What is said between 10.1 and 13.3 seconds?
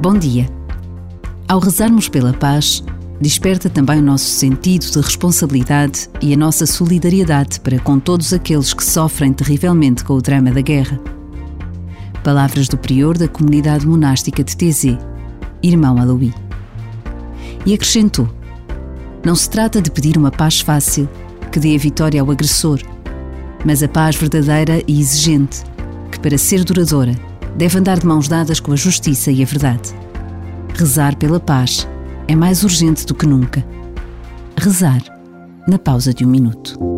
o drama da guerra. Palavras do prior da